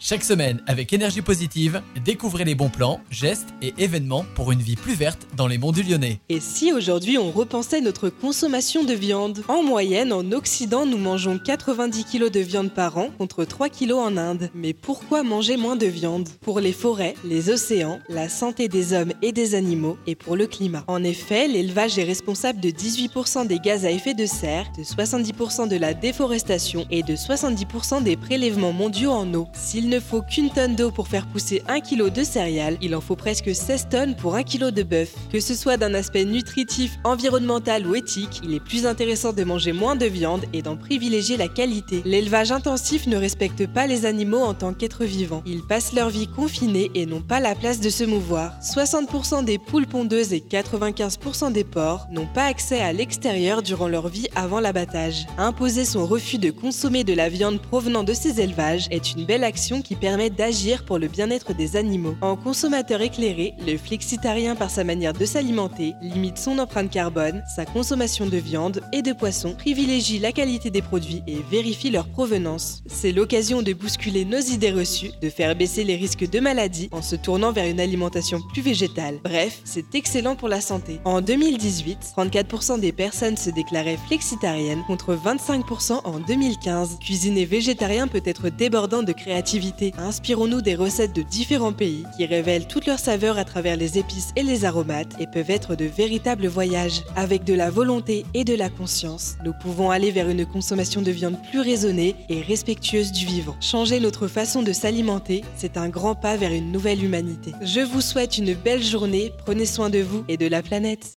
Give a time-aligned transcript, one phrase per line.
[0.00, 4.76] Chaque semaine, avec énergie positive, découvrez les bons plans, gestes et événements pour une vie
[4.76, 6.20] plus verte dans les monts du Lyonnais.
[6.28, 9.42] Et si aujourd'hui on repensait notre consommation de viande?
[9.48, 13.94] En moyenne, en Occident, nous mangeons 90 kg de viande par an contre 3 kg
[13.94, 14.50] en Inde.
[14.54, 16.28] Mais pourquoi manger moins de viande?
[16.42, 20.46] Pour les forêts, les océans, la santé des hommes et des animaux et pour le
[20.46, 20.84] climat.
[20.86, 25.66] En effet, l'élevage est responsable de 18% des gaz à effet de serre, de 70%
[25.66, 29.48] de la déforestation et de 70% des prélèvements mondiaux en eau.
[29.88, 33.16] Ne faut qu'une tonne d'eau pour faire pousser un kilo de céréales, il en faut
[33.16, 35.14] presque 16 tonnes pour un kilo de bœuf.
[35.32, 39.72] Que ce soit d'un aspect nutritif, environnemental ou éthique, il est plus intéressant de manger
[39.72, 42.02] moins de viande et d'en privilégier la qualité.
[42.04, 45.42] L'élevage intensif ne respecte pas les animaux en tant qu'êtres vivants.
[45.46, 48.52] Ils passent leur vie confinés et n'ont pas la place de se mouvoir.
[48.60, 54.08] 60% des poules pondeuses et 95% des porcs n'ont pas accès à l'extérieur durant leur
[54.08, 55.26] vie avant l'abattage.
[55.38, 59.44] Imposer son refus de consommer de la viande provenant de ces élevages est une belle
[59.44, 62.16] action qui permet d'agir pour le bien-être des animaux.
[62.20, 67.64] En consommateur éclairé, le flexitarien par sa manière de s'alimenter limite son empreinte carbone, sa
[67.64, 72.82] consommation de viande et de poisson, privilégie la qualité des produits et vérifie leur provenance.
[72.86, 77.02] C'est l'occasion de bousculer nos idées reçues, de faire baisser les risques de maladies en
[77.02, 79.18] se tournant vers une alimentation plus végétale.
[79.24, 81.00] Bref, c'est excellent pour la santé.
[81.04, 86.98] En 2018, 34% des personnes se déclaraient flexitariennes contre 25% en 2015.
[87.00, 89.67] Cuisiner végétarien peut être débordant de créativité
[89.98, 94.32] Inspirons-nous des recettes de différents pays qui révèlent toutes leurs saveurs à travers les épices
[94.36, 97.02] et les aromates et peuvent être de véritables voyages.
[97.16, 101.10] Avec de la volonté et de la conscience, nous pouvons aller vers une consommation de
[101.10, 103.56] viande plus raisonnée et respectueuse du vivant.
[103.60, 107.52] Changer notre façon de s'alimenter, c'est un grand pas vers une nouvelle humanité.
[107.62, 111.06] Je vous souhaite une belle journée, prenez soin de vous et de la planète.